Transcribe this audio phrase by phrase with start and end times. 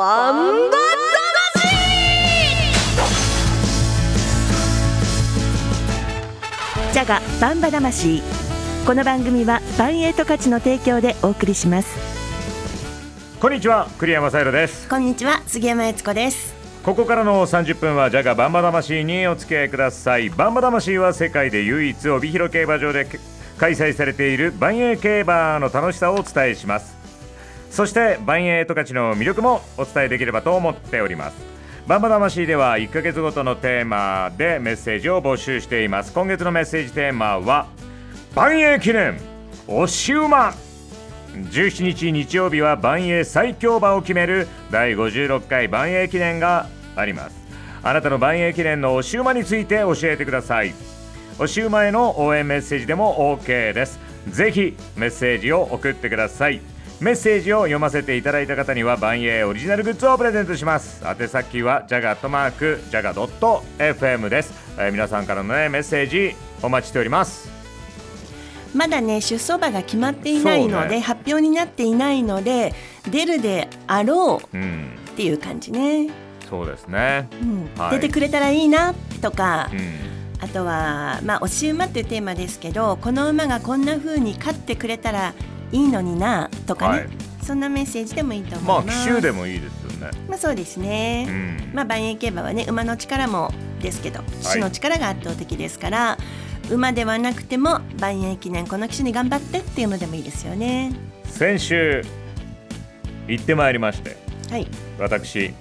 [0.00, 0.76] バンバ
[6.90, 8.22] ジャガバンバ魂。
[8.86, 11.98] この番組はバンエイト価値の提供でお送りします。
[13.42, 14.88] こんにちは栗山さゆです。
[14.88, 16.54] こんにちは杉山悦子です。
[16.82, 20.30] ここからの30分はジャガバンバ魂にお付き合いください。
[20.30, 23.06] バンバ魂は世界で唯一帯広競馬場で
[23.58, 26.99] 開催されている万栄競馬の楽しさをお伝えします
[27.70, 31.36] そして万栄十勝の魅力もお伝えできればと思っております。
[31.86, 36.12] バンバ魂では1ヶ月ごとのテーマでメッセージを募集しています。
[36.12, 37.68] 今月のメッセージテーマは
[38.34, 39.18] 万栄記念
[39.66, 40.52] 押し馬。
[41.32, 46.66] 17日日曜日は万栄最強馬を決める第56回万栄記念が
[46.96, 47.36] あります。
[47.82, 50.74] あなたの万栄記念の押し馬について教えてください。
[51.34, 53.98] 押し馬への応援メッセージでも OK です。
[54.28, 56.60] ぜひメッセージを送ってください。
[57.00, 61.02] メッセージを読ませていただいた方には万栄オリジナルグッズをプレゼントします。
[61.02, 67.50] 宛先はジャガットマークジャガドット FM です、えー、皆さんからのねメッセージお待ちしております。
[68.74, 72.74] まだね出走馬が決まっていないので、ね、発表になっていないので
[73.10, 74.60] 出るであろうっ
[75.16, 76.12] ていう感じね、うん、
[76.50, 77.70] そうですね、うん。
[77.80, 80.10] はい、出てくれたらいいなとか、うん。
[80.38, 85.32] あとは、まあ、押し馬っていうテーマですけどこの馬がこんな風に勝ってくれたら
[85.72, 87.08] いいのになとかね、はい、
[87.42, 88.98] そんなメッセージでもいいと思います。
[88.98, 90.10] まあ、騎手でもいいですよね。
[90.28, 91.26] まあ、そうですね。
[91.28, 95.98] うん、まあ、万栄競馬はね、馬の力もですけど、騎手の力が圧倒的ですから。
[96.00, 96.18] は
[96.70, 100.92] い、馬ではなくても、万栄記念、この騎手に頑張ってっていうのでもいいですよね。
[101.24, 102.04] 先週。
[103.28, 104.16] 行ってまいりまして。
[104.50, 104.66] はい。
[104.98, 105.52] 私。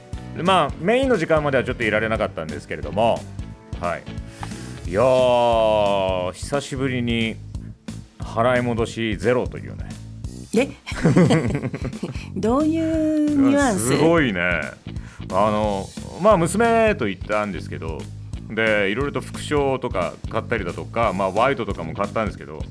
[0.44, 3.20] まあ、メインの時間まではちょっといられなかったんですけれども。
[3.80, 4.04] はい。
[4.90, 5.02] いや
[6.34, 7.36] 久しぶりに
[8.18, 9.88] 払い戻しゼロというね
[10.58, 10.70] え？
[12.36, 13.88] どういうニュアンス？
[13.90, 14.62] すごいね。
[15.32, 15.86] あの
[16.22, 18.00] まあ娘と言ったんですけど
[18.50, 22.64] でいろいろと副賞とか買ったりだとか、まあ、ワイトとかも買ったんですけど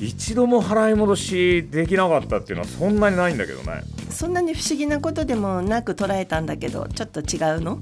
[0.00, 3.82] 一度も払い戻しできなかったっていうのはそんなにないんだけどね。
[4.08, 7.80] そんなに不思議なことでもなく捉えたんだけどちょっと違うの？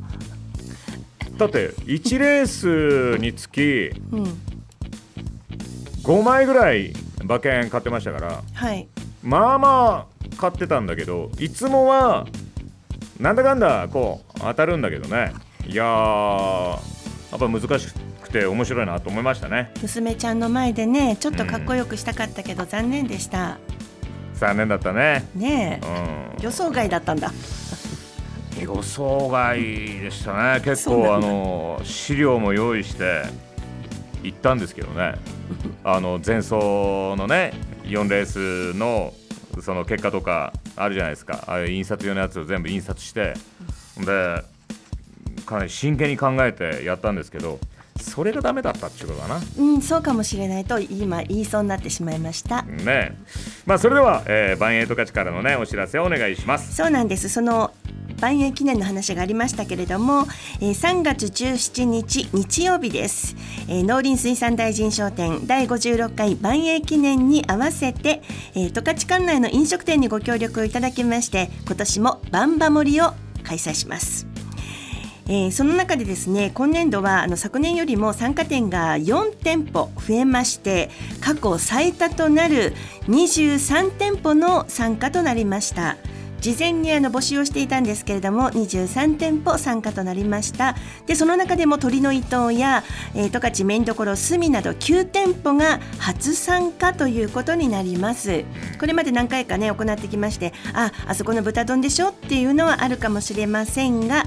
[1.37, 3.61] だって1レースにつき
[6.03, 8.89] 5枚ぐらい馬券買ってましたから、はい、
[9.23, 12.27] まあまあ買ってたんだけどいつもは
[13.21, 15.33] なんだかんだこう当たるんだけどね。
[15.67, 17.89] いややっぱ難し
[18.21, 19.73] くて面白いなと思いましたね。
[19.81, 23.59] 娘ちゃんの前でねちょっとかっこよくしたかったけど、残念でした。
[24.35, 25.29] 残念だったね。
[25.37, 25.87] ねえ、
[26.37, 27.31] うん、予想外だったんだ。
[28.61, 30.61] 予想外でしたね。
[30.65, 33.23] 結構あの資料も用意して
[34.25, 35.15] 行ったんですけどね。
[35.85, 36.55] あの前走
[37.17, 37.53] のね
[37.93, 39.13] 4レースの
[39.61, 41.45] その結果とかあるじゃないですか。
[41.47, 43.35] ああいう印刷用のやつを全部印刷して。
[43.99, 44.43] で
[45.45, 47.59] かなり真剣に考えてやったんですけど
[48.01, 49.41] それがダメだったっていうことかな。
[49.59, 52.63] うんそうかもしれないと今言いそうになってしまいました。
[52.63, 53.17] ね
[53.67, 56.75] まあそれでは、えー、バンエイト勝ちからのねお知らせをお願いします。
[56.75, 57.29] そうなんです。
[57.29, 57.73] その
[58.23, 60.27] 万栄記念の話がありましたけれども、
[60.61, 63.35] えー、3月17日日曜日です、
[63.69, 68.23] えー、農林水産大臣商店第56回万栄記念に合わせて、
[68.55, 73.13] えー、十勝管内の飲食店にご協力をいただきまして今年もバンバ盛りを
[73.43, 74.29] 開催します
[75.29, 80.91] えー、その中でですね今年度はあの昨年よりも参加店が4店舗増えまして
[81.21, 82.75] 過去最多となる
[83.07, 85.97] 23店舗の参加となりました。
[86.43, 90.75] 事前にあの募集をしていたんですけれども23店舗参加となりました。
[91.07, 92.83] でその中でも鳥の伊東や、
[93.15, 98.45] えー、十勝麺どころ隅など9店舗が初参加ということになります。
[98.81, 104.25] これまで何回かね行ってきましてああそこの豚丼でしょっていうのはあるかもしれませんが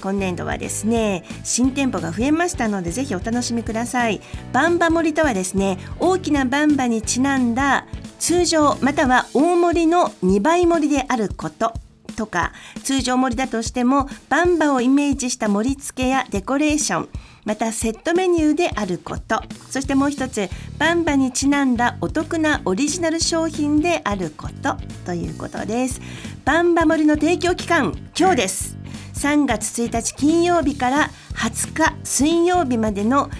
[0.00, 4.22] 今年度はですね新店舗が増えましたのでぜひお楽しみください。
[4.54, 7.84] バンバ盛りとはですね大きなバンバにちなんだ
[8.18, 11.72] 通常または大盛りの2倍盛りであること
[12.16, 12.52] とか
[12.82, 17.08] 通常盛りだとしてもバンバをイメージした盛り付けやデコレーション
[17.44, 24.76] またセットメニューであることそしてもう一つバンバにちなんだお得なオリジナル商品であること
[25.06, 26.00] ということです。
[26.44, 28.76] バンバ盛りの提供期間今日です。
[29.14, 33.30] 3月1日金曜日から20日水曜日までの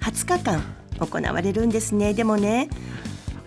[0.00, 0.62] 20日間
[1.00, 2.14] 行われるんですね。
[2.14, 2.68] でもね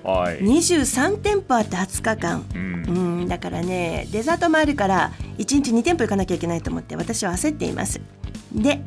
[0.03, 8.01] はい、23店舗あって20日間、うん、うん、だからねデザートもあるから1日2店舗行かなきゃいけないと思って私は焦っています。
[8.53, 8.81] で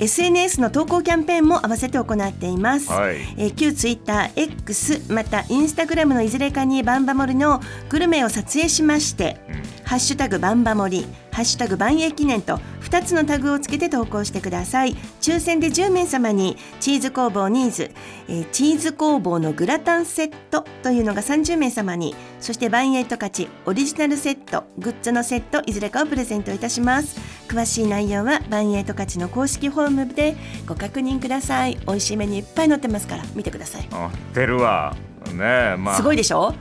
[0.00, 9.54] SNS の投稿キャンペーンも合わせて行っています、はい、えー、旧 TwitterX また Instagram のいずれかにバンバモリのグルメを撮影しまして、うん、
[9.84, 12.58] ハッシュタグバンバモリハッシュタグ万栄記念と
[12.94, 14.94] 2つのタグをつけて投稿してください。
[15.20, 17.90] 抽選で10名様にチーズ工房ニーズ、
[18.28, 27.18] えー、チーズ工房のグラタンセットというのが30名様にそして万栄十勝オリジナルセットグッズのセットいずれかをプレゼントいたします。
[27.48, 31.76] 詳しい内容は万栄十勝の公式ホームでご確認ください。
[31.88, 33.88] 美味しいメニューいっぱい載ってますから見てください。
[33.90, 34.94] あ出るわ。
[35.32, 35.96] ねまあ。
[35.96, 36.54] すごいでしょ？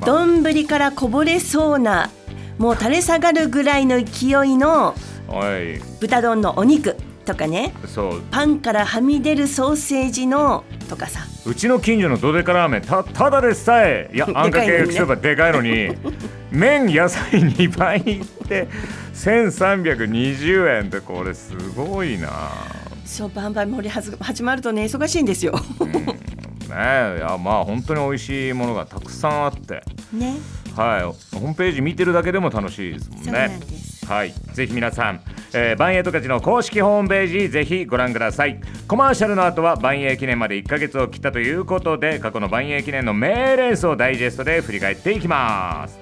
[0.00, 2.08] 丼からこぼれそうな
[2.56, 4.94] もう垂れ下がるぐらいの勢いの
[6.00, 7.74] 豚丼のお肉とかね。
[7.86, 8.22] そう。
[8.30, 11.20] パンからはみ出るソーセージのとかさ。
[11.46, 15.94] うちの近所のドデカラーメンたただでさえいや あんかけ焼きそばでかいのに
[16.50, 18.68] 麺野菜2倍いって
[19.14, 22.30] 1320円ってこれすごいな。
[23.04, 25.92] そうバンバン盛り始まるとね忙しいんですよ、うん。
[25.92, 26.04] ね
[26.68, 29.82] いやまあ本当に美味しいものがたくさんあって。
[30.12, 30.36] ね。
[30.76, 31.02] はい。
[31.02, 33.60] ホームページ見てるだけでも楽しいですもんね
[34.08, 34.32] はい。
[34.54, 35.20] ぜひ皆さん、
[35.52, 38.58] えー、バンエイトカチの公式ホームページぜひご覧ください。
[38.88, 45.98] コマーシャルの後は万栄記念まで1ヶ月を切ったということで過去の万栄記念の名レースをダイジェストで振り返っていきます。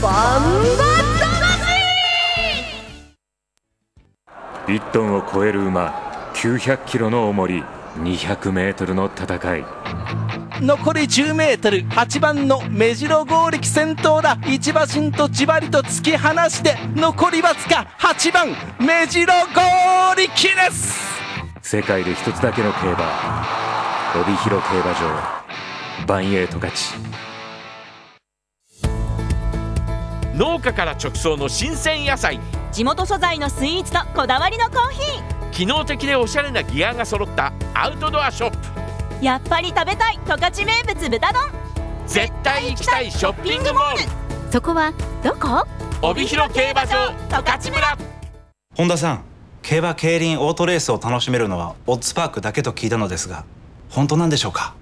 [0.00, 0.08] バ
[0.38, 0.42] ン
[0.78, 0.92] バ
[4.66, 6.11] 1トンを超える馬
[6.42, 7.62] 900キロの重り
[7.98, 9.64] 200メートルの戦い。
[10.60, 14.36] 残り10メートル8番の目白剛力先頭だ。
[14.48, 18.48] 一馬身とじわりと突き放して残りわずか8番
[18.80, 21.00] 目白剛力です。
[21.62, 23.46] 世界で一つだけの競馬
[24.20, 26.06] 帯広競馬場。
[26.08, 26.94] バンエイト勝ち。
[30.34, 32.40] 農家から直送の新鮮野菜。
[32.72, 39.24] 地元素材のスイーツとこだわりのコーヒー機能的でおしゃれなギアが揃ったアウトドアショップ。
[39.24, 41.42] やっぱり食べたい十勝名物豚丼。
[42.06, 44.02] 絶対行きたいショッピングモール。
[44.50, 45.64] そこはどこ？
[46.00, 47.98] 帯広競馬場十勝村。
[48.74, 49.24] 本田さん
[49.60, 53.44] 競馬競輪オートレースを楽しめるのはオッズパークだけと聞いたのですが
[53.90, 54.74] 本当なんでしょうか？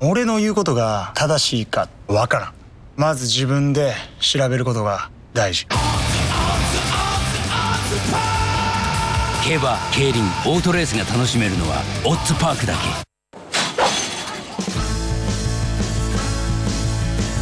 [0.00, 2.54] 俺の言うことが正しいかわからん。
[2.96, 5.66] まず自分で調べることが大事
[9.46, 12.78] 競馬競輪オートレースが楽しめるのはオッズパークだけ。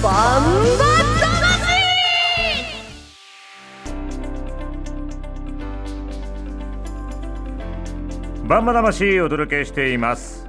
[0.03, 0.43] バン
[8.49, 10.49] ババンバ魂お届けしています。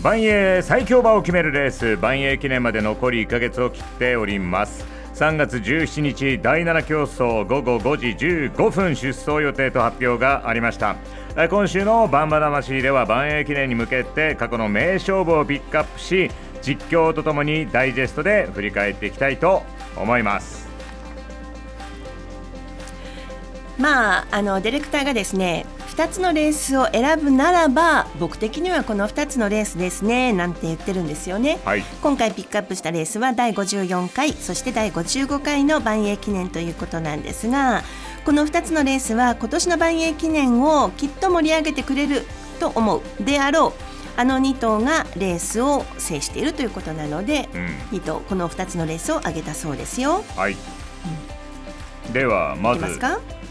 [0.00, 4.95] 万栄最強馬を決めるレース万栄記念まで残り1ヶ月を切っております。
[5.16, 10.96] 3月17日第7競争午後5時15分出走予定と発表がありました。
[11.48, 16.30] 今週のバンバ魂では万栄記念に向けて過去の名勝負をピックアップし
[16.60, 19.62] 実況とともにダイジェストで振り返っていきたいと
[19.96, 20.68] 思います。
[23.78, 25.64] まああのディレクターがですね
[25.96, 37.82] 2つのレースを選ぶならば僕的にはこの2つのレースですねなんて言ってるんですよね、はい、今回ピックアップしたレースは第54回そして第55回の万栄記念ということなんですが
[38.26, 42.26] この2つのレースは今年の万栄記念をきっと盛り上げてくれる
[42.60, 43.72] と思うであろう
[44.18, 47.66] あの2頭がレースを制しているということなので、うん、
[47.98, 50.24] 2頭この2つのレースを挙げたそうですよ。
[50.36, 50.56] はい、
[52.06, 52.98] うん、ではまず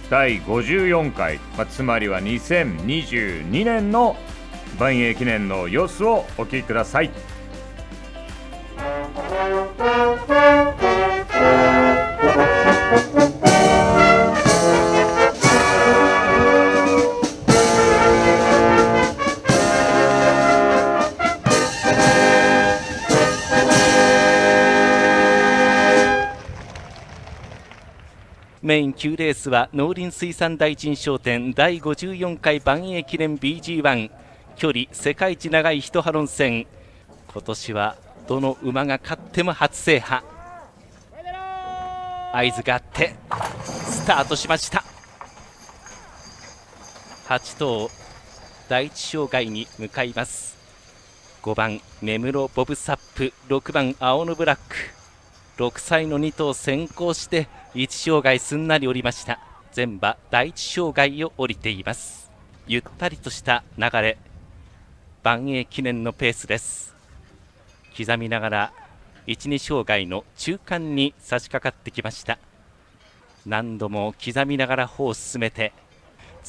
[0.10, 4.16] 第54回、まあ、つまりは2022年の
[4.80, 7.12] 万栄記念の様子をお聞きください。
[28.66, 34.10] メイン9レースは農林水産大臣商店第54回万栄記念 BG1
[34.56, 36.66] 距離世界一長い一ハロン戦。
[37.32, 37.96] 今年は
[38.28, 40.26] どの馬が勝っても初制覇。
[42.34, 43.14] 合図があって
[43.56, 44.84] スタートしました。
[47.28, 47.92] 8頭
[48.68, 50.58] 第一障害に向かいます。
[51.44, 53.32] 5番根室ボブサップ。
[53.48, 54.76] 6番青のブラック。
[55.58, 59.38] 6歳の2頭先行して1障害すんなり降りました。
[59.74, 62.32] 全馬第1障害を降りています。
[62.68, 64.18] ゆったりとした流れ。
[65.24, 66.96] 万栄記念のペースです。
[67.98, 68.74] 刻みながら
[69.28, 72.40] 1、2障害の中間に差し掛かってきました。
[73.46, 75.74] 何度も刻みながら歩を進めて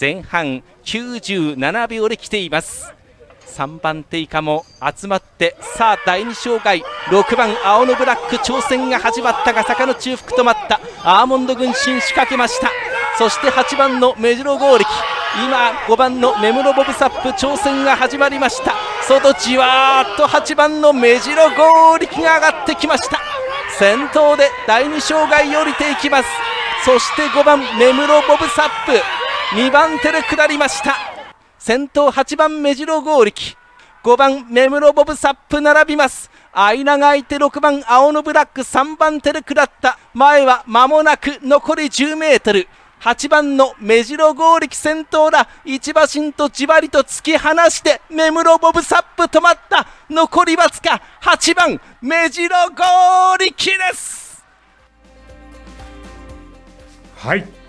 [0.01, 2.95] 前半97秒で来ています。
[3.57, 6.83] 3番手以下も集まってさあ第2障害。
[7.07, 8.37] 6番青のブラック。
[8.37, 10.79] 挑戦が始まったが坂の中腹止まった。
[11.03, 12.71] アーモンド軍神仕掛けました。
[13.17, 14.91] そして8番の目白剛力。
[15.43, 17.31] 今5番の目室ボブサップ。
[17.31, 18.75] 挑戦が始まりました。
[19.09, 23.19] 外じわーっと8番の目白剛力が上がってきました。
[23.79, 26.29] 先頭で第2障害降りていきます。
[26.85, 28.93] そして5番目室ボブサップ。
[29.57, 31.16] 2番手で下りました。
[31.67, 33.57] 先頭8番目白剛力。
[34.05, 36.31] 5番目室ボブサップ並びます。
[36.53, 38.61] 間が空いて6番青のブラック。
[38.61, 39.99] 3番手で下った。
[40.15, 42.69] 前は間もなく残り10メートル。
[43.01, 45.49] 8番の目白剛力先頭だ。
[45.65, 49.89] 一馬身とじわりと突き放して目室ボブサップ止まった。
[50.09, 54.45] 残りわずか8番目白剛力です。
[57.17, 57.66] はい。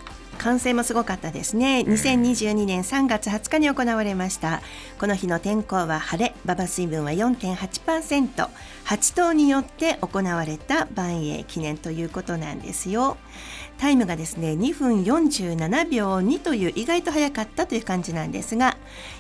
[0.48, 1.84] 完成もすごかったですね。
[1.86, 4.62] 2022年3月20日に行われました。
[4.98, 13.18] この日の天候は晴れ馬場水分は 4.8%8 頭によって行われた万栄記念ということなんですよ。
[13.78, 18.76] タイムがですね2分47秒2という意外と早かったという感じなんですが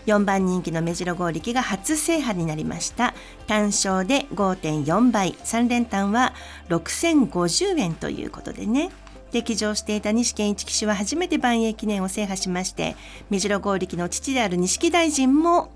[0.08, 3.14] 4番人気の目白剛力が初制覇になりました。
[3.48, 5.34] 単勝で5.4倍。
[5.34, 6.34] 3連単は
[6.70, 8.92] 6050円ということでね
[9.32, 12.96] 適乗していた西健一騎手は初めて万栄記念を制覇しまして
[13.30, 15.72] 目白剛力の父である錦大臣も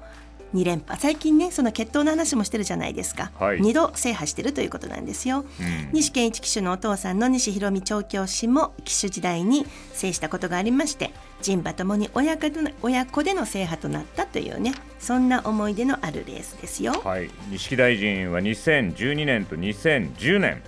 [0.53, 0.99] 2連覇。
[0.99, 3.59] 最近ねその決闘の話もしてるじゃないですか、はい。
[3.59, 5.45] 2度制覇してるということなんですよ、
[5.93, 17.01] 西健一騎手のお父さんの西博美調教師も騎手時代に制したことがありまして人馬ともに親子での親子での制覇となったというねそんな思い出のあるレースですよ。
[17.03, 20.61] はい、錦大臣は2012年と2010年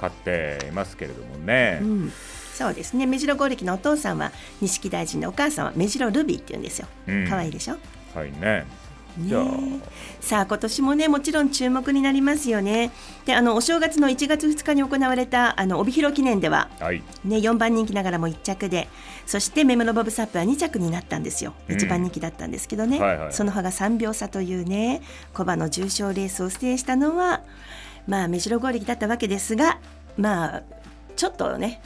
[0.00, 2.12] 勝っていますけれどもね、うん。
[2.54, 3.06] そうですね。
[3.06, 6.86] 目白剛力のお父さんは錦大臣のお母さんは目白ルビーって言うんですよ。
[7.06, 7.26] うん。
[7.28, 7.76] 可愛いでしょ？
[8.14, 8.66] はいね。
[9.18, 9.44] じゃあ。
[9.44, 9.90] ねえ
[10.20, 12.92] さあ今年もねもちろん注目になりますよね。
[13.24, 17.02] であのお正月の1月2日に行われたあの帯広記念でははい。
[17.24, 18.88] ね、4番人気ながらも1着で
[19.26, 21.76] そしてメムロボブサップは2着になったんですよ、うん。
[21.76, 25.02] 1番人気だったんですけどね、はいはいその差が3秒差というね
[25.32, 27.40] 小馬の重賞レースを制したのは
[28.10, 29.78] まあ目白剛力だったわけですが
[30.18, 30.62] まあ
[31.14, 31.80] ちょっとね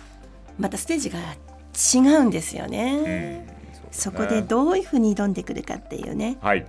[0.58, 3.44] またステージが違うんですよね、
[3.90, 6.38] そこでどういうふうに挑んでくるかっていうね。
[6.40, 6.64] はい。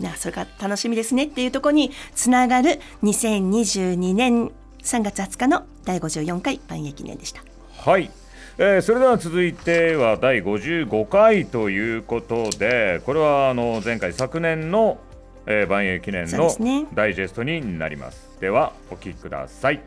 [0.00, 4.52] なそれが楽しみですねっていうところにつながる2022年
[4.82, 7.42] 3月20日の第54回万栄記念でした。
[7.78, 8.10] はい、
[8.58, 14.98] えーそれでは続いては第55回ということでこれはあの前回昨年の、
[15.46, 16.48] えー、万栄記念の
[16.94, 19.80] ダイジェストになりますではお聞きください。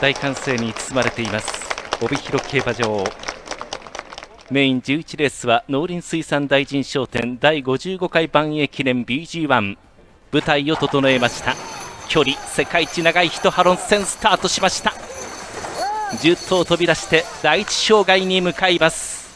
[0.00, 1.60] 大歓声に包まれています。
[2.00, 3.29] 帯広競馬場。
[4.50, 9.76] メイン11レースは農林水産大臣商店第55回万栄記念 BG1
[10.32, 11.54] 舞台を整えました。
[12.08, 14.92] 距離世界一長い一ハロン戦スタートしました。
[16.16, 19.30] 10頭飛び出して第一障害に向かいます。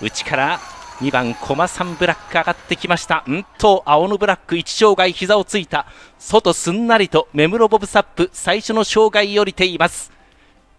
[0.00, 0.60] 内から
[1.00, 3.24] 2番コマサンブラック上がってきました。
[3.26, 5.86] うんと青のブラック1障害膝をついた。
[6.20, 10.12] 外すんなりと目室ボブサップ最初の障害降りています。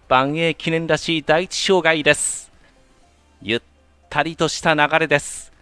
[0.07, 2.48] 万栄記念らしい第一障害です。
[3.41, 3.61] ゆっ
[4.09, 5.53] たりとした流れです。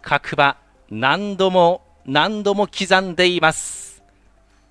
[0.00, 0.56] 各馬
[0.90, 4.02] 何度も何度も刻んでいます。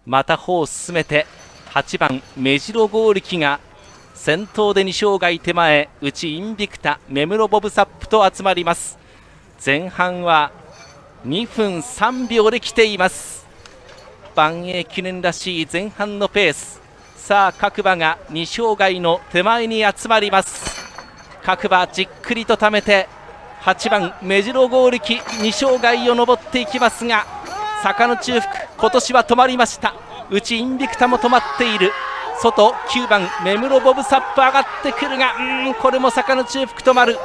[0.03, 1.27] また歩を進めて
[1.74, 3.60] 8番目白剛力が
[4.15, 8.98] 先頭で2障害手前内インビクタ目室ボブサップと集まります。
[9.63, 10.51] 前半は
[11.27, 13.45] 2分3秒で来ています。
[14.34, 16.81] 万栄記念らしい前半のペース。
[17.15, 20.95] さあ各馬が2障害の手前に集まります。
[21.46, 23.08] 各馬じっくりと溜めて
[23.62, 27.25] 8番目白剛力2障害を登っていきますが
[27.84, 29.94] 坂の中腹今年は止まりました。
[30.32, 31.92] 内インビクタも止まっている。
[32.42, 35.36] 外9番目室ボブサップ上がってくるが
[35.68, 37.16] うんこれも坂の中腹止まる。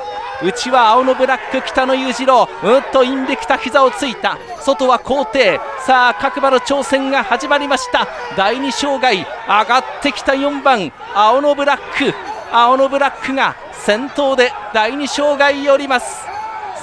[0.42, 2.46] 内は青のブラック北野裕次郎。
[2.62, 4.36] うんとインビクタ膝をついた。
[4.60, 8.06] 外は皇帝さあ各馬の挑戦が始まりました。
[8.36, 12.14] 第2障害上がってきた4番青のブラック。
[12.52, 16.24] 青のブラックが先頭で第2障害寄ります。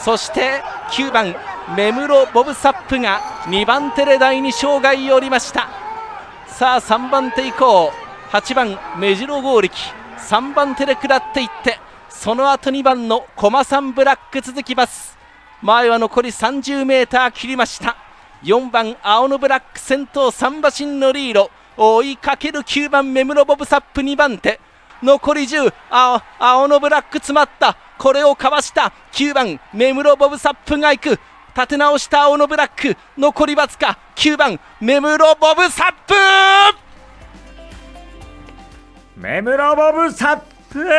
[0.04, 1.36] そして9番
[1.76, 5.70] 目室ボブサップが2番手で第2障害寄りました。
[6.48, 7.92] さあ3番手以降
[8.32, 9.76] 8番目白剛力
[10.18, 15.18] 3番手で下っていってその後2番のコマサンブラック続きます。
[15.62, 17.96] 前は残り 30m 切りました。
[18.44, 21.52] 4番青のブラック先頭3馬身のリード。
[21.78, 24.60] 追いかける9番目室ボブサップ2番手。
[25.02, 27.78] 残り10青青のブラック詰まった。
[27.98, 28.94] これをかわした。
[29.14, 31.20] 9番目室ボブサップが行く。
[31.56, 32.96] 立て直した青のブラック。
[33.18, 33.98] 残りわずか。
[34.16, 36.14] 9番目室ボブサップ。
[39.16, 40.84] 目室ボブサップ。
[40.84, 40.92] ね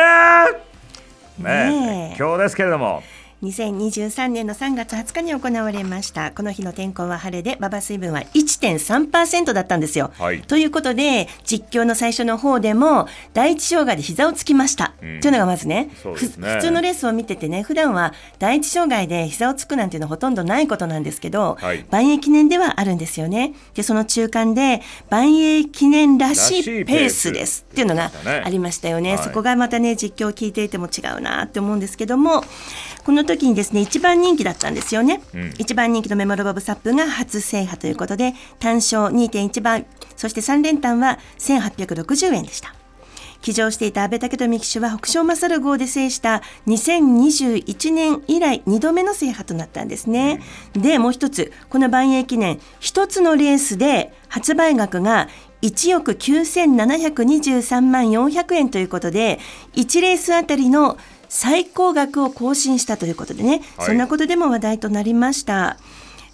[1.37, 2.15] ねえ。
[2.17, 3.01] 今日ですけれども
[3.41, 6.31] 2023年の3月20日に行われました。
[6.31, 10.41] この日の天候は晴れで馬場水分は1.3%だったんですよ、はい。
[10.41, 15.19] ということで実況の最初の方でも第一障害で膝をつきました、うん。
[15.21, 15.89] というのがまずねね。
[15.93, 16.27] ふ普
[16.61, 21.85] 通のレースを見ててね普段は第一障害で膝をつくなんていうのはほとんどないことなんですけど、はい。
[21.89, 23.53] 万栄記念ではあるんですよね。
[23.73, 28.11] でその中間で万栄記念らしいいペースですっていうのが
[28.43, 29.23] ありましたよね、はい。
[29.23, 32.43] そこがまたね実況を聞いていても違うなって思うんですけども
[33.05, 35.53] この時にですね一番人気だったんですよね、うん。
[35.57, 42.73] 一番人気のメモロボブサップが初制覇ということで単勝2.1番そして3連単は1860円でした。
[43.41, 50.41] 騎乗していた阿部武富騎手は北勝勝号で制した2021年以来2度目の制覇となったんですね。
[50.73, 55.29] でもう一つこの万栄記念一つのレースで発売額が
[55.61, 59.39] 1億9723万400円ということで
[59.75, 60.97] 1レースあたりの
[61.29, 65.77] 最高額を更新したということでね、はいそんなことでも話題となりました。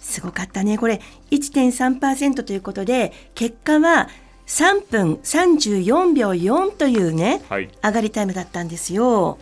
[0.00, 0.78] すごかったね。
[0.78, 1.00] これ
[1.30, 4.08] 1.3%ということで、結果は
[4.46, 9.38] 3分34秒4というね、はい上がりタイムだったんですよ。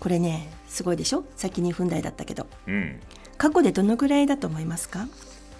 [0.00, 1.24] これね、すごいでしょ？
[1.36, 2.46] 先2分台だったけど。
[2.66, 3.00] うん
[3.36, 5.06] 過去でどのぐらいだと思いますか？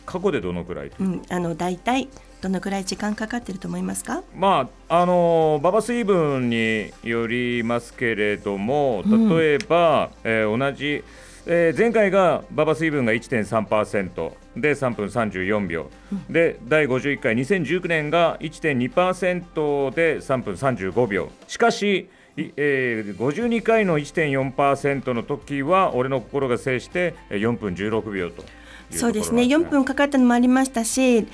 [0.05, 0.91] 過去でどのくらい？
[0.99, 2.09] うん、あの、大体、
[2.41, 4.23] どのぐらい時間かかってると思いますか？
[4.37, 9.29] まああの馬場水分によりますけれどもうん。
[9.37, 11.03] 例えば、えー同じ、
[11.47, 15.91] えー前回が馬場水分が1.3%で3分34秒、
[16.29, 28.45] で第51回2019年が1.2%で3分35秒しかしいえー52回の1.4%の時は俺の心が制してえー4分16秒と
[28.91, 29.43] そうですね。
[29.43, 31.27] 4分かかったのもありましたし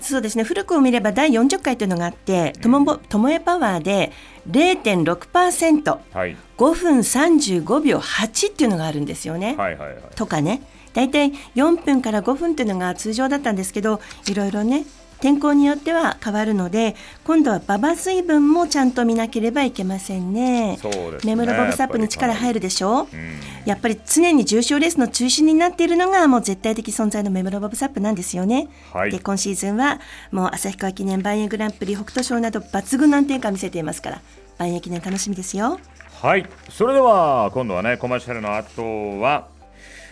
[0.00, 0.44] そうですね。
[0.44, 4.12] 古くを見れば第40回というのがあってともぼともえパワーで
[4.50, 6.36] 0.6%5 はい。
[6.56, 9.54] 分35秒8っていうのがあるんですよね。
[9.56, 9.98] はいはいはい。
[10.14, 10.62] とかね。
[10.94, 14.84] 大体4分から5分っていうのが通常だったんですけどいろいろね
[15.20, 20.78] 天候によっては変わるので今度は馬場水分もちゃんと見なければいけませんね。
[20.80, 23.08] そうですねメムロボブサップに力入るでしょ？
[23.12, 28.68] うんやっぱり常に重賞レースの中心になっているのがもう絶対的存在のメムロボブサップなんですよね。
[28.92, 30.00] はいで今シーズンは
[30.30, 34.22] もう旭川記念万栄グランプリ北斗賞など抜群の安定感を見せていますから
[34.56, 35.78] 万栄記念楽しみですよ。
[36.22, 39.48] はい、それでは今度はねコマーシャルの後は、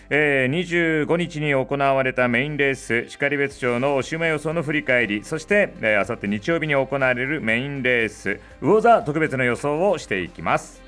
[0.09, 10.81] えー、25日に行われたメインレース然別町のおしま予想の振り返りそして、えー、あさって日曜日に行われるメインレース魚座特別の予想をしていきます。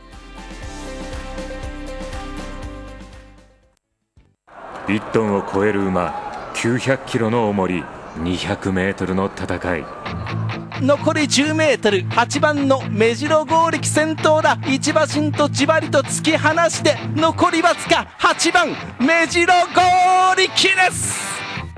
[4.87, 7.83] 1トンを超える馬900キロの重り
[8.15, 10.48] 200メートルの戦い。
[10.81, 14.57] 残り 10m8 番の目白剛力先頭だ。
[14.65, 21.19] 一馬身とじわりと突き放して残りわずか8番目白剛力です。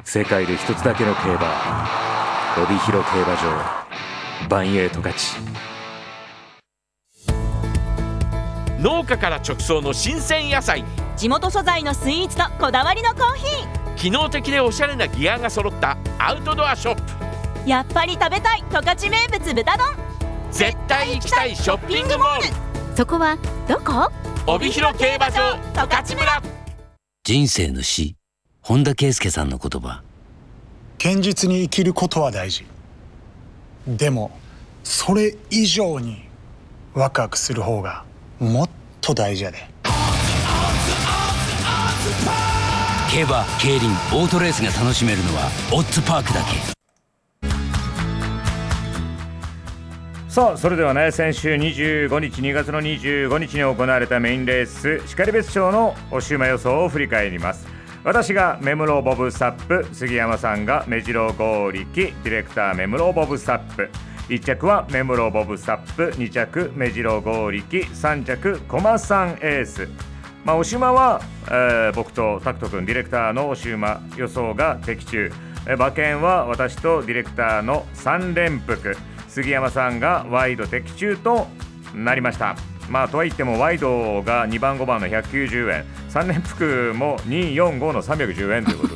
[0.03, 1.87] 世界で一つだけの競馬。
[2.63, 4.47] 帯広競馬場。
[4.47, 5.35] バンエイト勝ち。
[8.79, 10.83] 農家から直送の新鮮野菜。
[11.17, 13.43] 地元素材のスイーツとこだわりのコーヒ
[13.95, 17.01] 機能的でおしゃれなギアが揃ったアウトドアショップ。
[17.01, 17.30] ー
[17.65, 19.87] やっぱり食べたい十勝名物豚丼。
[20.51, 22.43] 絶対行きたいショッピングモール。
[22.97, 24.11] そこはどこ？
[24.47, 26.41] 帯広競馬場十勝村。
[27.23, 28.15] 人生の死
[28.61, 30.01] 本田圭佑さんの言葉。
[31.01, 32.65] 堅実に生きることは大事。
[33.87, 34.31] でも
[34.83, 36.27] それ以上に
[36.93, 38.03] ワクワクする方が
[38.39, 38.69] もっ
[39.01, 39.69] と大事やで。
[43.11, 46.80] 競馬競輪オートレースが楽しめるのはオッズパークだけ
[50.31, 57.67] さあそれではね先週25日2月の25日に行われたメインレース然別町のおし馬予想を振り返ります。
[58.05, 63.89] 私がメムロボブサップ杉山さんが目白剛力ディレクターメムロボブサップ。
[64.29, 69.89] 1着はメムロボブサップ2着目白剛力3着コマさんエース。
[70.45, 75.29] まあ、おしまは、えー僕とタクト君ディレクターのおし馬予想が的中、
[75.67, 78.95] えー馬券は私とディレクターの3連複。
[79.31, 81.47] 杉山さんがワイド的中と
[81.95, 82.57] なりました。
[82.89, 85.85] まあとはいってもワイドが2番5番の190円。
[86.09, 88.95] 3連複も245の310円ということ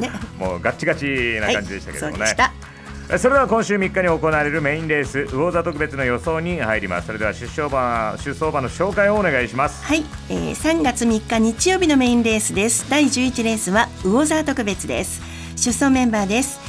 [0.00, 0.10] ね。
[0.38, 2.34] もうガッチガチな感じでしたけどもね、はい
[3.18, 7.08] それでは今週3日に行われるメインレース魚座特別の予想に入ります。
[7.08, 9.84] それでは出走馬出走馬の紹介をお願いします。
[9.84, 12.88] はい、えー、3月3日日曜日のメインレースです。
[12.88, 15.20] 第11レースは魚座特別です。
[15.56, 16.63] 出走メンバーです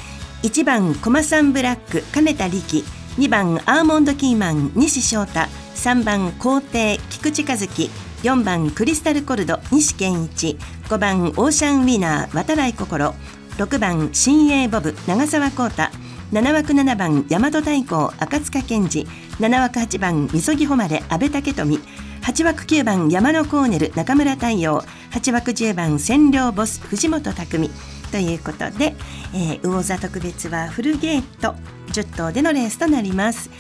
[0.46, 2.84] 1番コマサンブラック金田力。
[3.18, 5.40] 2番アーモンドキーマン西翔太。
[5.74, 7.90] 3番皇帝菊池和樹。
[8.22, 10.56] 4番クリスタルコルド西健一。
[10.88, 13.16] 5番オーシャンウィナー渡来心。
[13.58, 15.90] 6番新鋭ボブ長澤浩太。
[16.32, 19.08] 7枠7番大和太鼓赤塚健二。
[19.40, 21.80] 7枠8番みそぎ誉れ阿部武富。
[22.26, 24.80] 8枠9番山のコーネル中村太陽。
[25.12, 27.70] 8枠10番占領ボス藤本匠。
[28.12, 28.96] ということで、
[29.36, 31.54] えー、魚座特別はフルゲート。
[31.94, 33.52] 10頭でのレースとなります。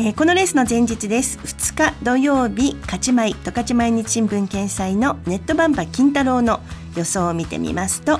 [0.00, 1.38] えーこのレースの前日です。
[1.38, 3.32] 2日土曜日勝ち米。
[3.32, 6.58] 十勝毎日新聞掲載のネットバンバ金太郎の
[6.96, 8.18] 予想を見てみますと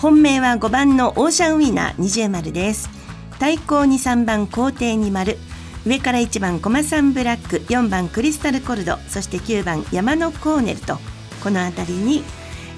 [0.00, 2.90] 本命は5番のオーシャンウィナー二重丸です。
[3.38, 5.38] 対抗に3番皇帝に丸。
[5.86, 10.98] 上から1番コマサンブラック4番クリスタルコルドそして9番山のコーネルと
[11.42, 12.24] この辺りに、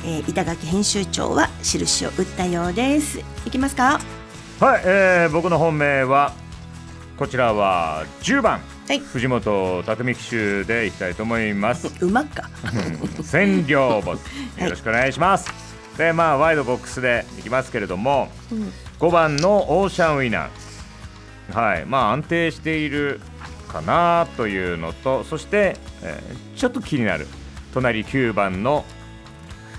[0.07, 3.19] えー板垣編集長は印を打ったようです。
[3.45, 4.01] いきますか？
[4.61, 6.33] はい、えー、僕の本命は
[7.17, 8.99] こちらは10番、はい。
[9.01, 11.89] 藤本匠騎手でいきたいと思います。
[12.05, 12.49] 馬か。
[13.21, 14.21] 占領ボス
[14.63, 15.53] よろしくお願いします、
[15.99, 18.29] でまあワイドボックスでいきますけれども、
[19.01, 20.49] 5番のオーシャンウィナー
[21.53, 21.87] はい。
[21.87, 23.21] まあ安定している
[23.69, 27.27] かなというのとそして、えーちょっと気になる
[27.75, 28.85] 隣9番の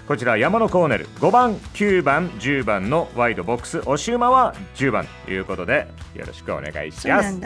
[0.07, 1.07] こちら山のコーネル。
[1.19, 3.79] 5番9番10番のワイドボックス。
[3.79, 7.39] 押し馬は10番ということでよろしくお願いします。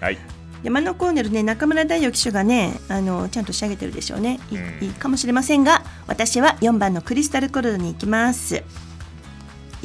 [0.00, 0.18] はい。
[0.62, 4.38] 山のコーネルね中村大陽騎手がねあのちゃんと仕上げてるでしょうね。
[4.52, 4.84] いい,、うん。
[4.84, 8.62] いいかもしれませんが私は4番のクリスタルコルドに行きます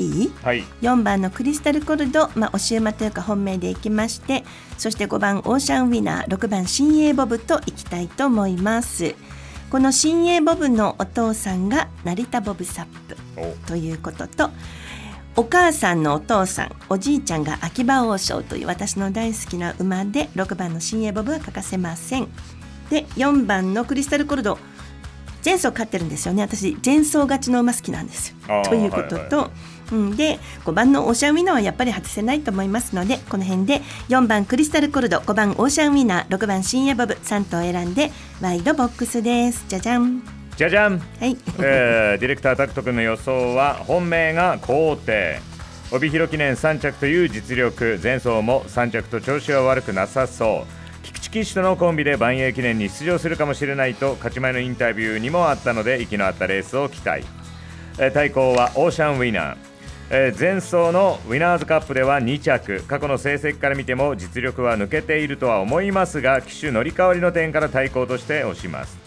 [0.04, 0.32] いい？
[0.44, 0.64] はい。
[0.82, 4.44] 4番のクリスタルコルド、まあ、押し馬というか本命でいきまして
[4.78, 9.16] そして5番オーシャンウィナー6番新鋭ボブといきたいと思います。
[9.70, 13.68] この新鋭ボブのお父さんが成田ボブサップお。
[13.68, 14.50] ということと
[15.36, 22.28] お母さんのお父さんおじいちゃんが秋葉王将という私の大好きな馬で6番の新鋭ボブは欠かせません。
[22.90, 24.58] で4番のクリスタルコルド
[25.46, 26.42] 前走勝ってるんですよね。
[26.42, 28.36] 私前走勝ちの馬好きなんですよ。
[28.66, 29.28] ということと、はい。
[29.28, 29.52] はいは
[29.92, 39.66] うん、で5番のオーシャンウィナーはやっぱり外せないと思いますのでこの辺で4番クリスタルコルド5番オーシャンウィナー6番シンエイボブ3頭選んでワイドボックスです。
[39.68, 40.24] じゃじゃん。
[40.56, 41.00] じゃじゃん。
[41.00, 41.38] はい。
[41.60, 45.40] えーディレクタータクト君の予想は本命が皇帝。
[45.92, 48.00] 帯広記念3着という実力。
[48.02, 51.04] 前走も3着と調子は悪くなさそう。
[51.04, 57.26] 菊池騎手とのコンビでばんえい記念に出場するかもしれないと勝ち前のインタビューにもあったので息の合ったレースを期待、
[57.98, 59.69] えー対抗はオーシャンウィナー
[60.12, 62.82] えー前走のウィナーズカップでは2着。
[62.88, 68.98] 過去の成績から見ても実力は抜けているとは思いますが騎手乗り換わりの点から対抗として押します。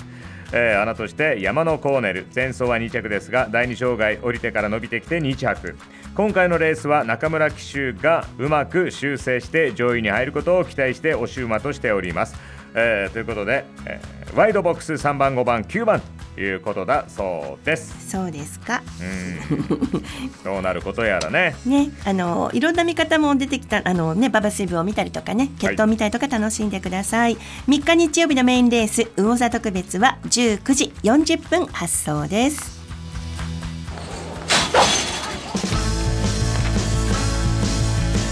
[0.53, 2.27] えー穴として山のコーネル。
[2.33, 5.77] 前走は2着ですが第2障害降りてから伸びてきて2着。
[6.15, 12.37] 今回のレースは中村騎手がうまく修正して上位に入ることを期待して押し馬としております、
[12.75, 16.01] えーということで、えーワイドボックス3番5番9番
[16.35, 18.09] ということだそうです。
[18.09, 18.83] そうですか。
[19.01, 20.43] うん。
[20.43, 21.55] どうなることやらね。
[21.67, 27.37] ね、あのいろんな見方も出てきたあのねババスイブを見たりとかね決闘を見たりとか楽しんでください、
[27.69, 32.81] 3日日曜日のメインレース魚座特別は19時40分発送です。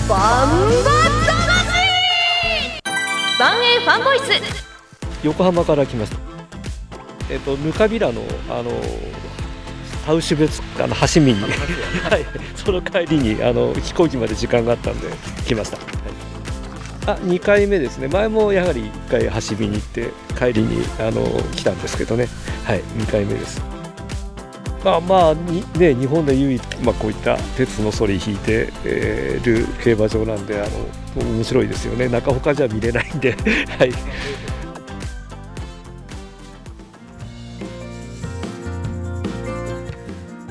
[0.09, 0.49] 万
[0.97, 1.00] 栄
[3.81, 4.31] ファンボイス
[5.25, 6.19] 横浜から来ました。
[7.31, 8.71] えっとぬかびらのあの
[10.05, 15.09] ハウシュベツあの橋見に、はい、その帰りにあの飛行機まで時間があったんで
[15.47, 15.77] 来ました。
[15.77, 15.87] はい
[17.07, 18.09] あ、2回目ですね。
[18.09, 21.25] 前もやはり1回橋見に行って帰りにあの
[21.57, 22.29] 来たんですけどね。
[22.65, 23.70] はい、2回目です。
[24.85, 30.67] まあまあね日本で唯一まあこういった鉄のソリ引いて、えーる競馬場なんであ
[31.17, 32.09] の面白いですよね。
[32.09, 33.33] 中他じゃ見れないんで、
[33.79, 33.93] はい。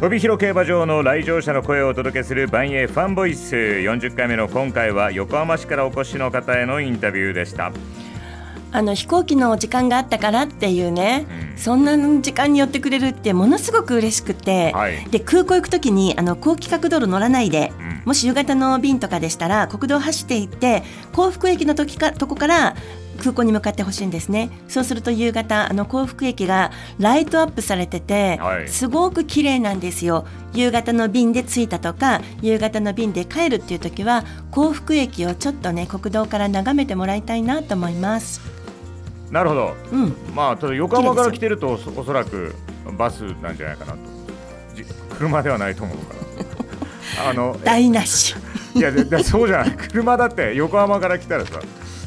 [0.01, 7.73] 帯広競馬場の来場者の声をお届けする万栄ファンボイス40回目の今回は横浜市からお越しの方へのインタビューでした
[8.71, 15.05] あの飛行機の時間があったからっていうね、そんな時間に寄ってくれるってものすごく嬉しくて、はい。
[15.09, 17.71] で空港行く時にあの高規格道路乗らないで、
[18.05, 22.75] もし夕方の便とかでしたら国道走っていって幸福駅の時かとこから
[23.19, 24.49] 空港に向かってほしいんですね。
[24.67, 28.69] そうすると夕方あの幸福駅がライトアップされてて、はい。
[28.69, 30.25] すごく綺麗なんですよ。
[30.53, 38.41] 夕方の便で着いたとか夕方の便で帰るっていう時は幸福駅をちょっとね国道から眺めてもらいたいなと思います
[39.31, 39.75] なるほど。
[39.91, 40.15] うん。
[40.35, 42.53] まあただ横浜から来てるとそおそらく
[42.97, 43.99] バスなんじゃないかなと。
[44.75, 44.83] じ
[45.17, 46.13] 車ではないと思うか
[47.23, 47.29] ら。
[47.29, 48.35] あの台無し。
[48.75, 48.91] いや
[49.23, 49.71] そうじゃない。
[49.91, 51.59] 車だって横浜から来たらさ。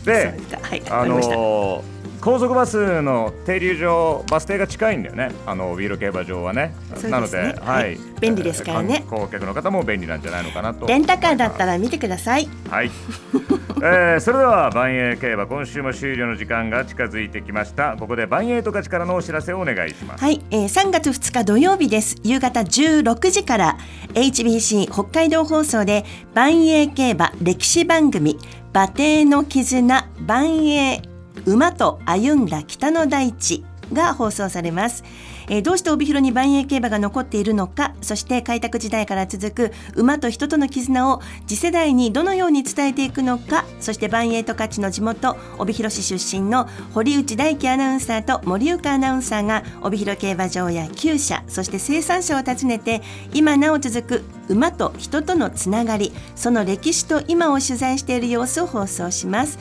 [0.04, 0.82] ではい。
[0.90, 5.32] あのー高速バスの停留所バス停が近いんだよね。
[5.44, 6.72] あのウィーロ競馬場はね。
[7.02, 7.10] ね。
[7.10, 7.94] なので、ははい。
[7.94, 9.04] い、便利ですからね。
[9.10, 10.86] 観光客の方も便利なんじゃないのかなと。
[10.86, 12.48] レンタカーだったら見てください。
[12.70, 12.92] はい、
[13.82, 17.96] えーそれでは万栄競馬今週も終了の時間が近づいてきました。
[17.98, 20.22] ここで万栄十勝からのお知らせをお願いします。
[20.22, 22.18] はい、えー、3月2日土曜日です。
[22.22, 23.78] 夕方16時から
[24.14, 26.04] HBC 北海道放送で
[26.34, 28.38] 万栄競馬歴史番組
[28.72, 31.02] 馬蹄の絆万栄
[31.46, 35.04] 馬と歩んだ北の大地が放送されます、
[35.48, 53.02] えーどうして帯広に万栄競馬が残っているのかそして開拓時代から続く馬と人との絆を次世代にどのように伝えていくのかそして万栄十勝の地元帯広市出身の堀内大輝アナウンサーと森岡アナウンサーが帯広競馬場や厩舎そして生産者を訪ねて
[53.34, 59.58] 今なお続く馬と人とのつながりその歴史と今を取材している様子を放送します。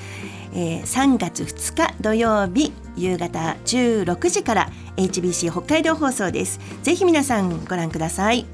[0.53, 6.59] えー3月2日土曜日夕方16時から HBC 北海道放送です。
[6.83, 8.45] ぜひ皆さんご覧ください。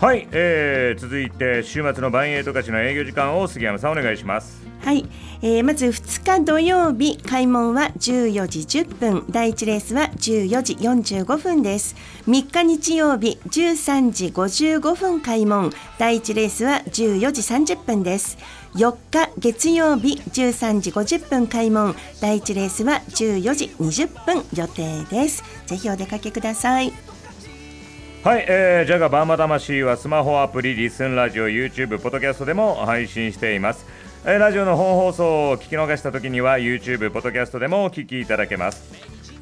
[0.00, 4.60] はい、えー、続いて週末の万栄十勝の営業時間を杉山さんお願いします。
[4.82, 5.06] はい、
[5.42, 11.96] えーまず2日土曜日開門は14時10分第1レースは14時45分です。
[12.26, 18.38] 3日日曜日13時55分開門第1レースは14時30分です
[18.74, 26.92] 4日月曜日13時50分開門第1レースは14時20分予定ですぜひお出かけください
[28.22, 33.86] はい、えー、ジャガバーマ魂はスマホアプリ、リスンラジオ、YouTube、ポッドキャストでも配信しています。
[34.26, 38.92] えーラジオの本放送を聞き逃した時には YouTube、ポッドキャストでもお聞きいただけます。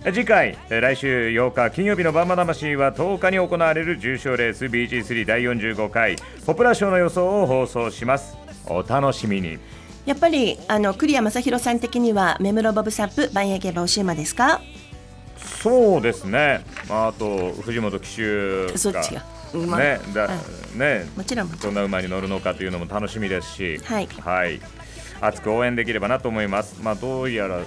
[0.04, 6.14] 次回、えー来週8日金曜日のバーマ魂は10日に行われる重賞レース BG3 第45回
[6.46, 8.47] ポプラ賞の予想を放送します。
[8.68, 9.58] お楽しみに。
[10.06, 14.60] やっぱりあの栗山正弘さん的にはメムロボブサップ万栄競馬おシウマですか？
[15.36, 16.64] そうですね。
[16.88, 18.78] まあ、あと藤本騎手が。
[18.78, 19.24] そっちが。
[19.52, 20.28] 馬ね、だ、
[20.76, 24.60] ね、もちろんどんな馬に乗るのかというのも楽しみですし、はい。
[25.20, 26.76] 熱く応援できればなと思います。
[26.82, 27.60] まあ、どうやら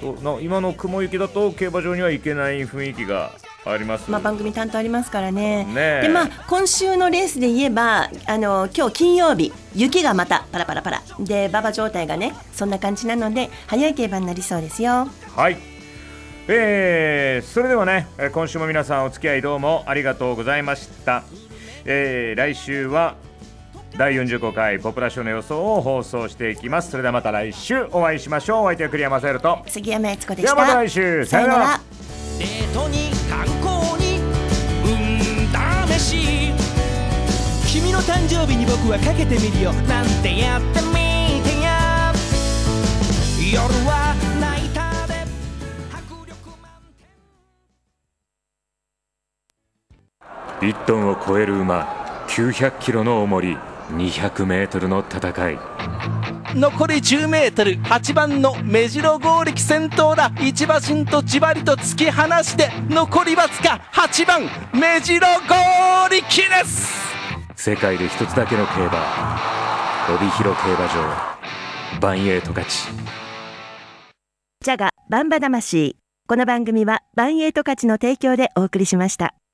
[0.00, 3.32] どな今の雲行きだと競馬場には行けない雰囲気が
[3.64, 4.10] あります。
[4.10, 5.66] まあ、番組担当ありますからね。
[6.02, 15.08] でまあ今週のレースで言えばあの今日金曜日雪がまたパラパラパラで馬場状態がねそんな感じなので早い競馬になりそうですよ。
[15.36, 15.56] はい。
[16.50, 21.24] えー、それではね、えー今週も皆さんお付き合いどうもありがとうございました。
[21.84, 23.16] えー、来週は
[23.98, 26.90] 第45回ポプラ賞の予想を放送していきます。
[26.90, 28.62] それではまた来週お会いしましょう。
[28.62, 29.58] お相手は栗山セルと。
[29.66, 30.54] 杉山悦子でした。
[30.54, 31.80] ではまた来週さよなら。
[32.38, 34.20] デートに観光に。
[34.84, 35.18] 運
[35.98, 36.52] 試し。
[37.66, 39.72] 君の誕生日に僕はかけてみるよ。
[39.72, 42.12] なんてやってみてや。
[43.52, 45.14] 夜はナイターで
[45.92, 46.70] 迫力満
[50.60, 50.70] 点。
[50.70, 52.24] 1トンを超える馬。
[52.28, 53.56] 900キロの重り。
[53.90, 55.58] 200メートルの戦い。
[56.54, 57.78] 残り10メートル。
[57.82, 60.32] 8番の目白剛力先頭だ。
[60.40, 66.98] 一馬身とじわりと突き放して残りわずか8番目白剛力です。
[67.56, 69.38] 世界で一つだけの競馬。
[70.14, 71.38] 帯広競馬場。
[72.00, 72.64] 万栄十勝
[74.64, 75.96] ジャガバンバ魂。
[76.26, 79.37] この番組は万栄十勝の提供でお送りしました。